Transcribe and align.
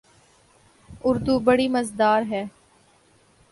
اوروہ 1.03 1.39
بڑی 1.45 1.67
مزیدار 1.67 2.21
ہے۔ 2.29 2.43